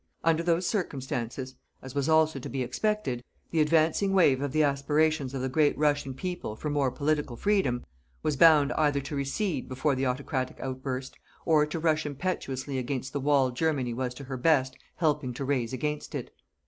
[0.23, 1.53] Under those circumstances
[1.83, 5.77] as was also to be expected the advancing wave of the aspirations of the great
[5.77, 7.85] Russian people for more political freedom,
[8.23, 13.19] was bound either to recede before the autocratic outburst, or to rush impetuously against the
[13.19, 16.31] wall Germany was to her best helping to raise against it.